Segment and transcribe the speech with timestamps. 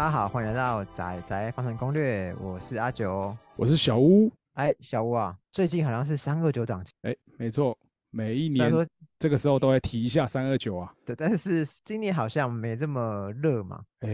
[0.00, 3.36] 大家好，欢迎来到仔仔方程攻略，我是阿九。
[3.54, 4.32] 我是小屋。
[4.54, 7.76] 哎，小屋啊，最近好像是三二九档期，哎，没错，
[8.08, 8.72] 每一年
[9.18, 10.90] 这个时候都会提一下三二九啊。
[11.04, 13.82] 对，但是今年好像没这么热嘛。
[13.98, 14.08] 哎，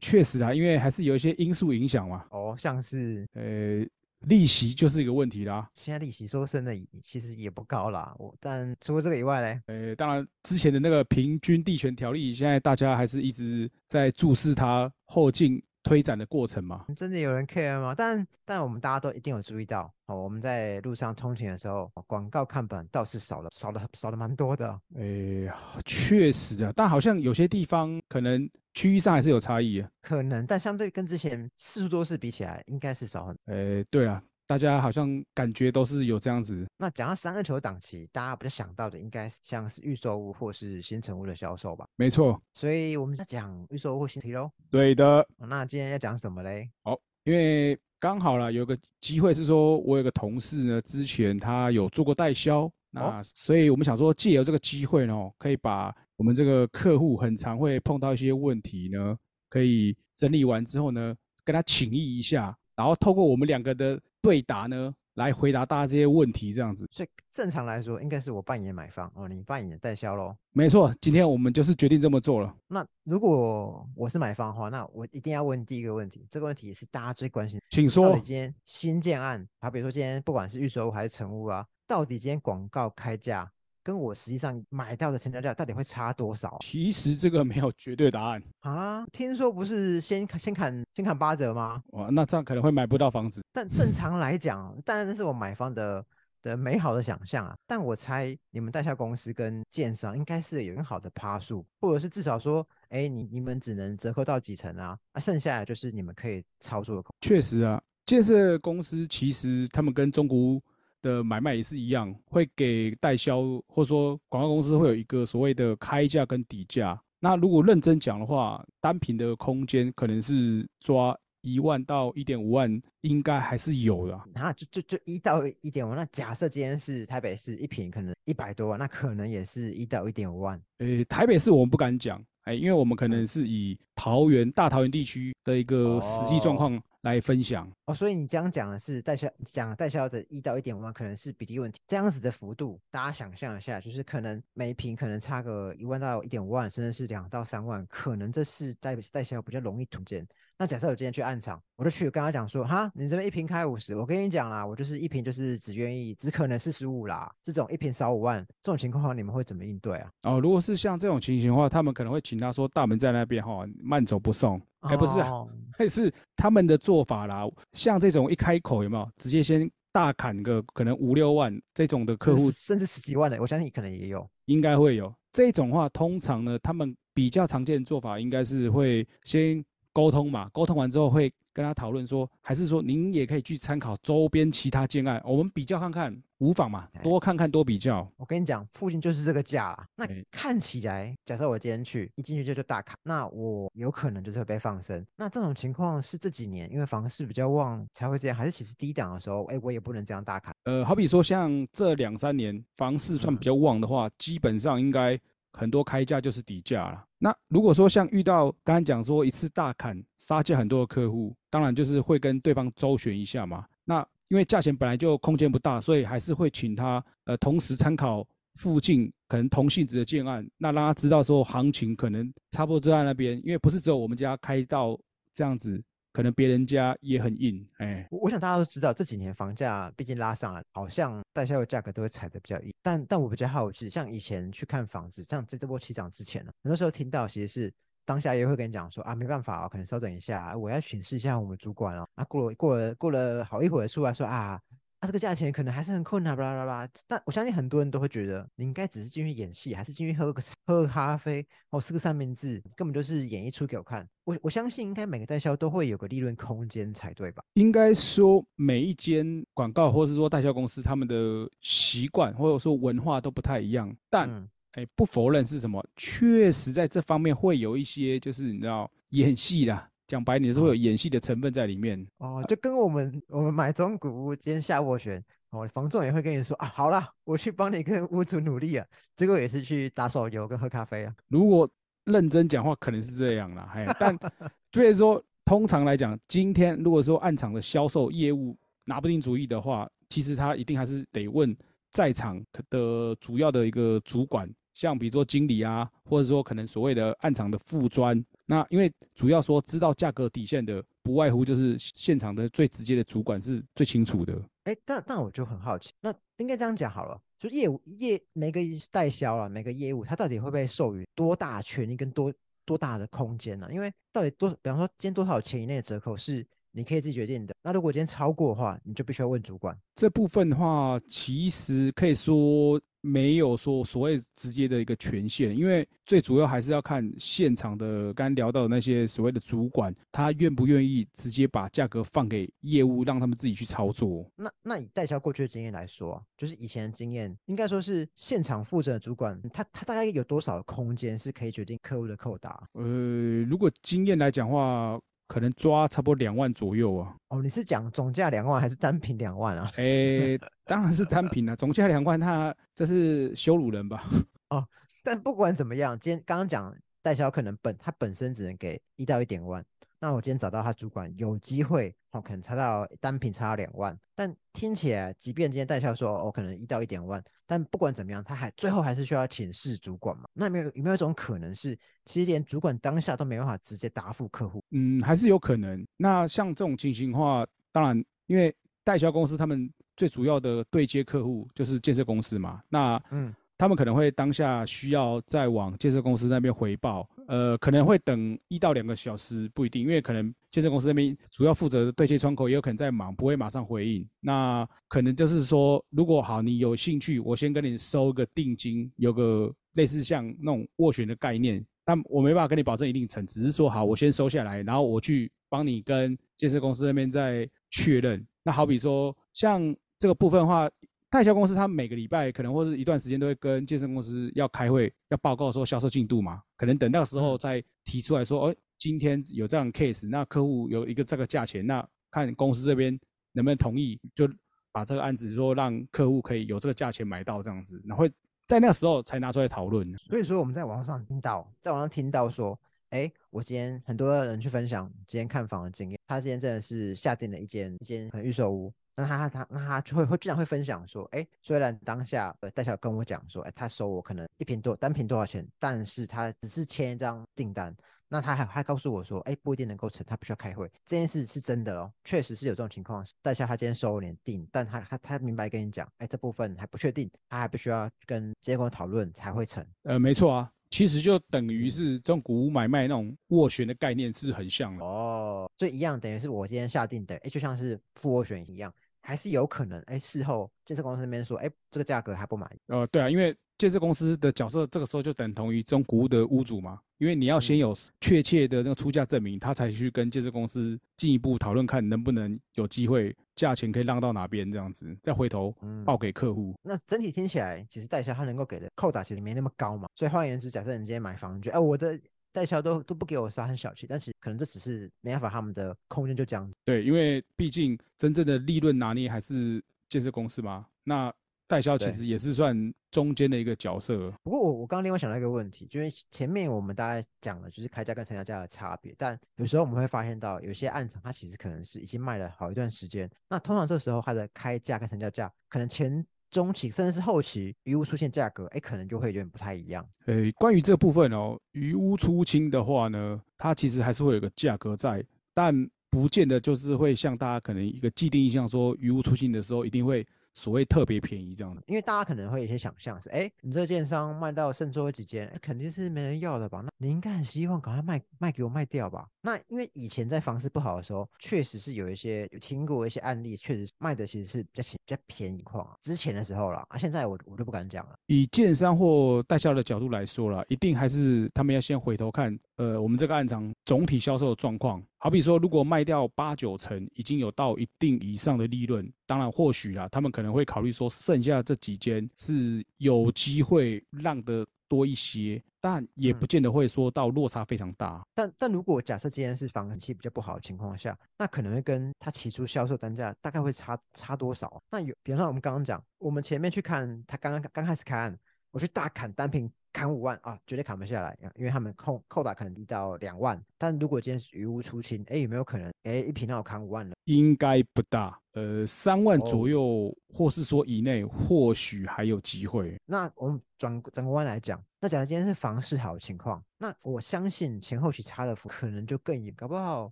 [0.00, 2.24] 确实啊，因为还是有一些因素影响嘛。
[2.30, 3.84] 哦，像是呃，
[4.22, 5.68] 利息就是一个问题啦。
[5.74, 8.14] 现在利息说真的其实也不高啦。
[8.18, 16.84] 我但除了这个以外嘞，呃，当然之前的那个平均地权条例，现在大家还是一直在注视它后进推展的过程嘛。
[16.96, 17.94] 真的有人 care 吗？
[17.96, 24.80] 但但我们大家都一定有注意到哦，我们在路上通勤的时候，哦广告看板倒是少了，少了少了蛮多的。
[24.96, 25.50] 诶，
[25.84, 29.88] 确实啊，但好像有些地方可能区域上还是有差异啊。
[30.00, 33.36] 可能，但相对跟之前四十多次比起来，应该是少很。
[33.46, 36.66] 诶，对啊，大家好像感觉都是有这样子。
[36.76, 41.86] 那讲到三个球档期，大家比较想到的应该是像是预售屋或是新成屋的销售吧。
[41.96, 44.50] 没错，所以我们在讲预售屋或新提喽。
[44.70, 45.26] 对的。
[45.38, 46.68] 哦那今天要讲什么嘞？
[46.82, 59.16] 好，因为刚好啦，有个机会是说，我有个同事呢，之前他有做过代销，那所以我们想说，借由这个机会呢，可以把我们这个客户很常会碰到一些问题呢，
[59.48, 66.88] 可以整理完之后呢，跟他请益一下，然后透过我们两个的对答呢，来回答大家这些问题，这样子。
[66.92, 70.34] 所以正常来说，应该是我扮演买方哦，你扮演代销喽。
[70.52, 72.56] 没错，今天我们就是决定这么做了。
[72.68, 77.64] 那如果我是买方的话，那我一定要问第一个问题，这个问题也是大家最关心的。
[77.68, 78.20] 请说底。
[78.20, 83.50] 今天新建案，好比如说今天不管是预售屋还是成屋啊，到底今天广告开价
[83.82, 89.04] 跟我实际上买到的成交价到底会差多少其实这个没有绝对答案啊？
[89.12, 91.82] 听说不是先砍先砍先砍八折吗？
[91.88, 93.42] 哇，那这样可能会买不到房子。
[93.52, 96.04] 但正常来讲，当然这是我买房的
[96.42, 97.54] 的美好的想象啊。
[97.66, 104.96] 但我猜你们代销公司跟建商应该是有很好的趴数，或者是至少说，哎，你你们只能折扣到几成啊？
[105.12, 107.14] 啊，剩下的就是你们可以操作的空。
[107.20, 110.62] 确实啊，建设公司其实他们跟中古屋
[111.02, 116.98] 的买卖也是一样，会给代销或者说广告公司会有一个所谓的开价跟底价。
[117.20, 124.24] 那如果认真讲的话，单品的空间可能是抓一万到一点五万，应该还是有的啊。
[124.34, 130.60] 啊，就就就一到一点五，那假设今天是台北市一平可能一百多万，那可能也是一到一点五万。
[130.78, 137.70] 诶，台北市我们不敢讲，哎，因为我们可能是以桃园大桃园地区的一个实际状况来分享。
[137.86, 141.80] 哦，所以你这样讲的是代销讲代销的一到一点五万，可能是比例问题。
[141.86, 150.26] 这样子的幅度，大家想象一下，就是可能每一平可能差个一万到一点五万，甚至是两到三万，可能这是代代销比较容易突见。
[150.62, 157.28] 那假设我今天去暗场，我就去跟他讲说，哈，你这边一瓶开五十，我跟你讲啦，我就是一瓶就是只愿意，只可能四十五啦。
[157.42, 160.08] 这种一瓶少五万，这种情况的话，你们会怎么应对啊？
[160.22, 164.62] 哦，如果是像这种情形的话，他们可能会请他说大门在那边哈，慢走不送。
[164.82, 167.42] 哎，不是啊，哦 还是他们的做法啦。
[167.72, 174.24] 像这种一开口有没有直接先大砍个可能五六万这种的客户甚至十几万的，我相信可能也有。
[174.44, 188.10] 应该会有这种话，通常呢，他们比较常见的做法应该是会先沟通嘛，沟通完之后会跟他讨论说，还是说您也可以去参考周边其他建案，我们比较看看，无妨嘛，哎多看看多比较。
[188.16, 189.86] 我跟你讲，附近就是这个价啦。
[189.94, 195.04] 那哎看起来，假设我今天去，一进去就就大卡，那我有可能就是会被放生。
[195.16, 200.54] 那这种情况是这几年因为房市比较旺才会这样，还是其实低档的时候，哎，我也不能这样大卡？
[200.64, 205.20] 呃，好比说像这两三年房市算比较旺的话，基本上应该
[205.52, 207.04] 很多开价就是底价了。
[207.18, 213.64] 那如果说像遇到刚刚讲说一次大砍杀价很多的客户，当然就是会跟对方周旋一下嘛。
[213.84, 224.98] 那因为价钱本来就空间不大，所以还是会请他呃同时参考附近可能同性质的建案，那让他知道说行情可能差不多就在那边，因为不是只有我们家开到
[225.34, 225.82] 这样子，
[226.12, 228.06] 可能别人家也很硬，哎。
[228.10, 232.72] 我想大家都知道，这几年房价毕竟拉上来，好像代销的价格都会踩得比较硬。
[232.82, 237.72] 但但我比较好奇，像以前去看房子，像在这波起涨之前呢，很多时候听到其实是
[238.04, 242.06] 当下也会跟你讲说啊，没办法哦，可能稍等一下，我要巡视一下我们主管哦。
[242.14, 244.60] 啊，过了过了过了好一会儿出来说啊。
[245.02, 246.88] 啊，这个价钱可能还是很困难，巴拉巴拉。
[247.08, 254.08] 但我相信很多人都会觉得，你应该只是进去演戏，还是进去喝个喝个咖啡，哦，吃个三明治，根本就是演一出给我看。
[254.22, 257.42] 我我相信应该每个代销都会有个利润空间才对吧？
[257.54, 263.92] 应该说每一间广告或是说代销公司，他们的习惯或者说文化都不太一样。
[264.08, 269.90] 但嗯哎、不否认是什么，确实在这方面会有一些，就是你知道演戏啦。
[270.12, 272.06] 讲白你是会有演戏的成分在里面。
[272.18, 278.86] 哦，就跟我们我们买中古屋，今天下斡旋，哦，房仲也会跟你说啊，好啦，我去帮你跟屋主努力啊，
[279.16, 281.14] 结果也是去打手游跟喝咖啡啊。
[281.28, 281.66] 如果
[282.04, 284.14] 认真讲话可能是这样啦，哎，但
[284.70, 288.54] 所以说通常来讲，今天如果说暗场的销售业务
[288.84, 291.56] 拿不定主意的话，其实他一定还是得问
[291.90, 292.38] 在场
[292.68, 298.22] 的主要的一个主管，像比如说经理啊，或者说可能所谓的暗场的副专。
[298.52, 304.38] 那因为主要说知道价格底线的，不外乎就是现场的最直接的主管是最清楚的。
[304.64, 308.60] 哎，但但我就很好奇，那应该这样讲好了，就业务业每个
[308.90, 312.30] 代销啊，每个业务，他到底会被授予多大权利跟多
[312.66, 313.66] 多大的空间呢？
[313.72, 319.74] 因为到底多，比方说今天多少钱以内的折扣是你可以自己决定的，那如果今天超过的话，你就必须要问主管。
[319.94, 322.78] 这部分的话，其实可以说。
[323.02, 334.24] 没有说所谓直接的一个权限，因为最主要还是要看现场的刚聊到的那些所谓的主管，他愿不愿意直接把价格放给业务，让他们自己去操作。
[334.36, 342.68] 那那以代销过去的经验来说，就是以前的经验，应该说是现场负责的主管，他他大概有多少空间是可以决定客户的扣打？
[342.72, 345.00] 呃，如果经验来讲话。
[345.32, 347.16] 可能抓差不多两万左右啊。
[347.28, 349.66] 哦，你是讲总价两万还是单品两万啊？
[349.78, 354.04] 哎，当然是单品了， 总价两万，他这是羞辱人吧？
[354.50, 354.62] 哦，
[355.02, 359.64] 但不管怎么样，今天刚刚讲代销可能本他本身只能给一到一点万。
[360.02, 370.24] 那我今天找到他主管，有机会哦，可能差到单品差到两万，但听起来，即便今天代销说，哦，可能一到一点万，但不管怎么样，他还最后还是需要请示主管嘛？
[370.32, 374.60] 那有没有有没有一种可能是，其实连主管当下都没办法直接答复客户？
[374.72, 375.86] 嗯，还是有可能。
[375.96, 378.52] 那像这种情形的话，当然，因为
[378.82, 383.32] 代销公司他们最主要的对接客户就是建设公司嘛，那嗯。
[383.58, 394.06] 他们可能会当下需要再往建设公司那边回报，呃，可能会等一到两个小时，不一定，因为可能建设公司那边主要负责对接窗口也有可能在忙，不会马上回应。
[394.20, 408.22] 那可能就是说，如果好，你有兴趣，我先跟你收个定金，有个类似像那种斡旋的概念，但我没办法跟你保证一定成，只是说好，我先收下来，然后我去帮你跟建设公司那边再确认。
[408.42, 410.68] 那好比说，像这个部分的话。
[411.12, 416.42] 代销公司，他每个礼拜可能或者一段时间都会跟健身公司要开会，要报告说销售进度嘛。
[416.56, 422.98] 可能等到时候再提出来说，哦，今天有这样 case，那客户有一个这个价钱，那看公司这边
[423.32, 424.26] 能不能同意，就
[424.72, 428.08] 把这个案子说让客户可以有这个价钱买到这样子，然后
[428.46, 429.94] 在那个时候才拿出来讨论。
[429.98, 432.58] 所以说我们在网上听到，在网上听到说，
[432.88, 438.72] 哎，我今天很多人去分享今天看房的经验，他今天真的是下定了一间一间可能预售屋。
[438.94, 447.74] 那他他那他就会会经常会分享说，哎，虽然当下呃代销跟我讲说，哎，他收我可能一瓶多单瓶多少钱，但是他只是签一张订单，
[448.08, 459.66] 那他还还告诉我说，哎，不一定能够成，他必须要开会，这件事是真的哦，确实是有这种情况，代销他今天收了你订，但他他他明白跟你讲，哎，这部分还不确定，他还必须要跟监管讨论才会成。
[459.84, 460.52] 呃，没错啊。
[460.72, 472.60] 其实就等于是这种股屋买卖那种斡旋的概念是很像的哦，所以一样等于是我今天下定的，哎，就像是付斡旋一样，还是有可能，哎，事后建设公司那边说，哎，这个价格还不满意。
[472.66, 473.36] 呃，对啊，因为。
[473.62, 485.54] 建设公司的角色，这个时候就等同于中古屋的屋主嘛，因为你要先有确切的那个出价证明，他才去跟建设公司进一步讨论，看能不能有机会价钱可以让到哪边这样子，再回头
[485.84, 486.52] 报给客户。
[486.64, 489.86] 那整体听起来，其实代销他能够给的扣打其实没那么高嘛。
[489.94, 491.96] 所以换言之，假设你今天买房，你觉得哎，我的
[492.32, 496.50] 代销都都不给我杀，很小气，但是可能这只是没办法，他们的空间就这样。
[496.64, 500.66] 对，因为毕竟真正的利润拿捏还是建设公司嘛。
[500.82, 501.14] 那
[501.52, 502.56] 代销其实也是算
[502.90, 504.10] 中间的一个角色。
[504.22, 519.86] 不过我我刚刚另外想到一个问题，就是前面我们大概讲了就是开价跟成交价的差别，但有时候我们会发现到有些暗场它其实可能是已经卖了好一段时间，那通常这时候它的开价跟成交价可能前中期甚至是后期余屋出现价格，哎，可能就会有点不太一样。
[520.06, 525.04] 诶，关于这部分哦，余屋出清的话呢，它其实还是会有个价格在，
[525.34, 525.54] 但
[525.90, 530.06] 不见得就是会像大家可能一个既定印象说余屋出清的时候一定会。
[530.34, 536.60] 所谓特别便宜这样的，因为大家可能会有一些想象是，哎，你这个建商卖到剩最后几间，肯定是没人要的吧？
[536.62, 539.06] 那你应该很希望赶快卖卖给我卖掉吧？
[539.20, 545.68] 那因为以前在房市不好的时候，确实是有一些有听过一些案例，确实卖的其实是比较比较便宜况。
[545.80, 547.94] 之前的时候了，啊，现在我我就不敢讲了。
[548.06, 554.82] 以建商或代销的角度来说了，一定还是他们要先回头看，呃，我们这个案场总体销售的状况。
[555.02, 568.00] 好比说，如果卖掉八九成，已经有到一定以上的利润，当然或许啊，他们可能会考虑说，剩下这几间是有机会让的多一些，但也不见得会说到落差非常大。
[568.14, 574.62] 但但如果假设今天是房期比较不好的情况下，那可能会跟他起初销售单价大概会差差多少？
[574.70, 578.16] 那有，比方说我们刚刚讲，我们前面去看他刚刚刚开始开案，
[578.52, 583.42] 我去大砍单品砍五万啊，绝对砍不下来，因为他们扣扣打可能低到两万。
[583.56, 585.72] 但如果今天是余屋出清，哎，有没有可能？
[585.84, 586.94] 哎，一瓶要砍五万了？
[587.04, 592.76] 应该不大，呃，三万左右，或是说以内，或许还有机会。
[592.86, 599.90] 那我们转转个弯来讲，那假如今天是房市好的情况，那我相信前后期差的幅可能就更远，搞不好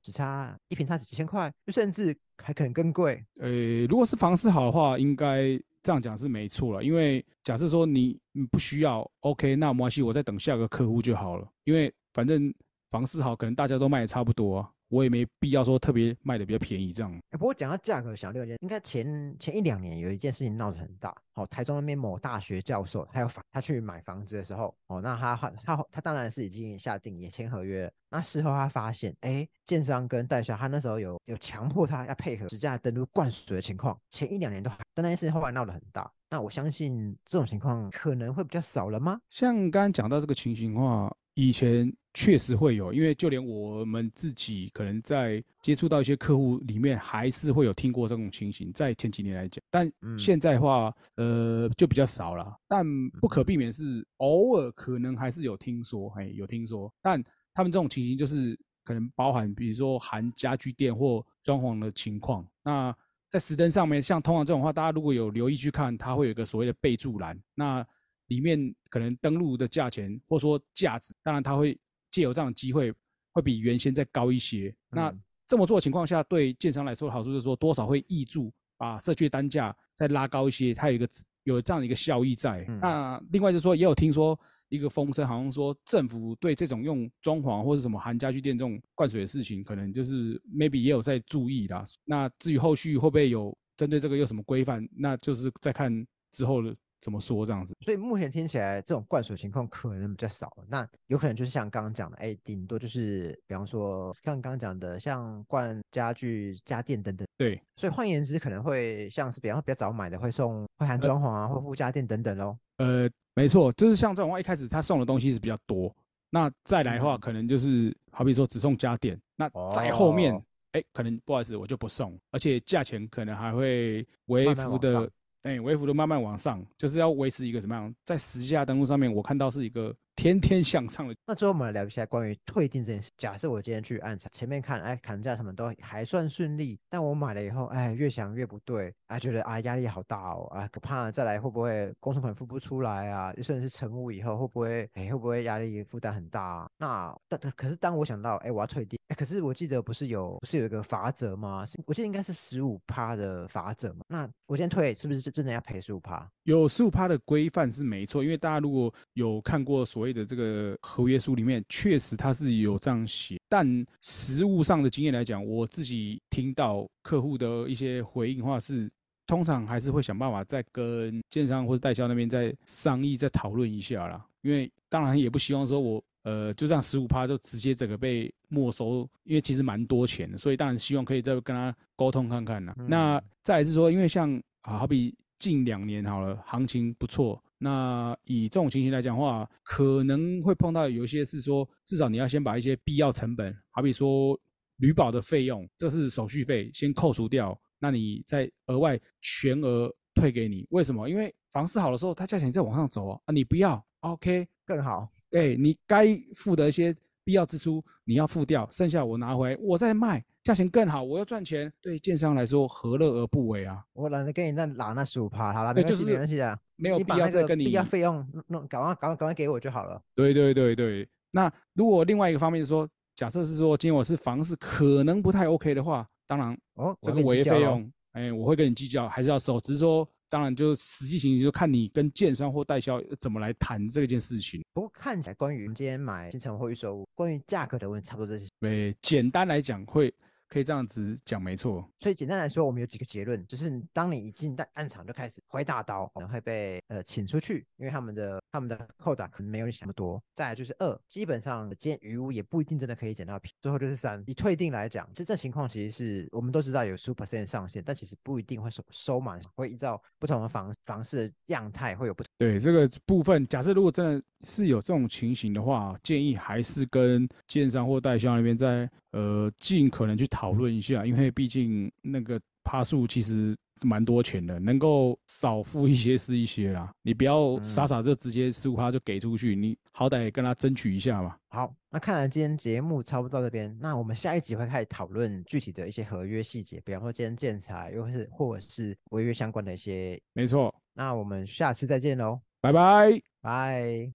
[0.03, 3.25] 只差一瓶差几千块，就甚至还可能更贵。
[3.41, 6.85] 呃，如果是房市好的话，应该这样讲是没错了。
[6.85, 8.19] 因为假设说你
[8.51, 11.49] 不需要，OK，那没关系，我再等下个客户就好了。
[11.65, 12.53] 因为反正
[12.91, 14.69] 房市好，可能大家都卖的差不多。
[14.91, 17.19] 我也没必要说特别卖的比较便宜这样。
[17.31, 21.17] 不过讲到价格，小六件，应该前前一两年有一件事情闹得很大。
[21.35, 27.91] 哦，台中那边某大学教授，他有房，他去买房子的时候，哦，那他他他他当然是已经下定也签合约。
[28.11, 33.99] 那事后他发现，哎，建商跟代销他那时候有有强迫他要配合实价登录灌水的情况。
[34.11, 36.11] 前一两年都还，但那件事情后来闹得很大。
[36.29, 39.21] 那我相信这种情况可能会比较少了吗？
[39.31, 41.91] 像刚刚讲到这个情形的话，以前。
[42.13, 48.73] 确实会有，因为就连我们自己可能在接触到一些客户里面，还是会有听过这种情形。
[48.73, 52.53] 在前几年来讲，但现在的话，呃，就比较少了。
[52.67, 52.85] 但
[53.21, 56.93] 不可避免是偶尔可能还是有听说，哎，有听说。
[57.01, 57.23] 但
[57.55, 62.45] 他们这种情形就是可能包含，比如说含家具店或装潢的情况。
[62.65, 62.93] 那
[63.29, 67.87] 在实登上面，像通常这种话，大家如果有留意去看，它会有一个所谓的备注栏，那
[68.27, 71.79] 里面可能登录的价钱或者说价值，当然它会。
[72.11, 72.93] 借由这样的机会，
[73.33, 74.75] 会比原先再高一些。
[74.91, 75.15] 那
[75.47, 81.09] 这么做的情况下，对建商来说的好处就是说，多少会挹注把社区单价再拉高一些，它有一个
[81.45, 82.65] 有这样的一个效益在。
[82.81, 84.39] 那另外就是说，也有听说
[84.69, 91.85] 一个风声，好像说政府对这种用装潢或者什么含家具店这种灌水的事情，可能就是 maybe 也有在注意啦。
[92.05, 96.77] 那至于后续会不会有针对这个有什么规范，那就是再看之后的。
[97.01, 97.75] 怎么说这样子？
[97.81, 100.55] 所以目前听起来，这种灌水情况可能比较少。
[100.69, 107.27] 那有可能就是像刚刚讲的，哎，顶多就是比方说像刚刚讲的，像灌家具、家电等等。
[107.39, 112.57] 对，所以换言之，可能会像是比方说比较早买的，会送会含装潢啊，或附家电等等喽。
[112.77, 115.95] 呃，没错，就是像这种话，一开始他送的东西是比较多。
[116.29, 119.19] 那再来的话，可能就是好比说只送家电。
[119.37, 120.39] 那在后面，
[120.73, 125.11] 哎，可能不好意思，我就不送，而且价钱可能还会微幅的。
[125.43, 127.95] 哎，微幅都慢慢往上，就是要维持一个什么样？
[128.05, 129.95] 在实价登录上面，我看到是一个。
[130.17, 131.15] 天天向上的。
[131.27, 133.11] 那最后我们来聊一下关于退订这件事。
[133.17, 143.33] 假设我今天去暗场，前面看，哎，砍价什么都还算顺利，但我买了以后，哎，越想越不对，哎，觉得啊压力好大哦，啊，可怕再来会不会工程款付不出来啊？
[143.43, 146.43] 甚至是成屋以后会不会，哎，会不会压力负担很大？
[146.43, 146.71] 啊？
[146.79, 151.65] 那但可是当我想到，哎，我要退订，哎，可是我记得不是有不是有一个罚则吗？
[151.87, 154.01] 我记得应该是十五趴的罚则嘛。
[154.09, 156.29] 那我先退，是不是就真的要赔十五趴？
[156.45, 160.11] 有十五趴的规范是没错，因为大家如果有看过所谓。
[160.11, 168.91] 的这个合约书里面确实他是有这样写，但实物上的经验来讲，我自己听到客户的一些回应的话是，
[169.25, 174.27] 通常还是会想办法再跟建商或者代销那边再商议、再讨论一下啦。
[174.43, 182.75] 因为当然也不希望说我呃就这样十五趴就直接整个被没收，因为其实蛮多钱的，所以当然希望可以再跟他沟通看看啦。
[182.89, 187.41] 那再是说，因为像啊好比近两年好了，行情不错。
[187.63, 194.39] 那以这种情形来讲话，可能会碰到有一些是说，至少你要先把一些必要成本，好比说
[194.77, 200.67] 旅保的费用，这是手续费，先扣除掉，那你再额外全额退给你。
[200.71, 201.07] 为什么？
[201.07, 205.13] 因为房市好的时候，它价钱在往上走啊，啊你不要，OK，更好。
[205.33, 206.97] 哎，你该付的一些
[207.31, 210.21] 必要支出你要付掉，剩下我拿回，我再卖。
[210.43, 213.85] 价钱更好，我要赚钱，对建商来说何乐而不为啊？
[213.93, 220.03] 我懒得跟你那拿那十五趴，好了，没关系，没关系啊，没有必要再跟你必要费用弄，赶快赶快赶快给我就好了。
[220.17, 230.09] 对对对对，那如果另外一个方面是说，假设是说今天我是房市可能不太 OK 的话，当然哦，这个违约费用，哎，我会跟你计较，还是要收，只是说。
[230.31, 234.63] 当然，就实际情形就看你跟建商或代销怎么来谈这件事情。
[234.73, 238.49] 不过看起来，关于今天买新城或预售，关于价格的问题，差不多这些。
[238.61, 240.15] 对，简单来讲会。
[240.51, 241.89] 可以这样子讲，没错。
[241.97, 250.21] 所以简单来说，我们有几个结论，就是当你一进到暗场就开始挥大刀，可能会被呃请出去，因为他们的他们的扣打可能没有你想的多。
[250.35, 253.53] 再来就是二，基本上今天余屋也不一定真的可以捡到皮。
[253.61, 262.30] 最后就是三，以退定来讲，其实这情况其实是我们都知道有 supercent 上限，但其实不一定会收收满，会依照不同的房房市的样态会有不同。
[262.41, 270.41] 对这个部分，假设如果真的是有这种情形的话，建议还是跟建商或代销那边再呃尽可能去讨。
[270.41, 276.93] 讨论一下，因为毕竟那个趴数其实蛮多钱的，能够少付一些是一些啦。
[277.03, 281.37] 你不要傻傻就直接十五趴就给出去，你好歹也跟他争取一下嘛。
[281.49, 290.21] 好，那看来今天节目差不多到这边，那我们下一集会开始讨论具体的一些合约细节，比方说今天建材，又是或者是违约相关的一些。
[290.33, 293.21] 没错，那我们下次再见喽，拜拜。
[293.41, 294.13] 拜。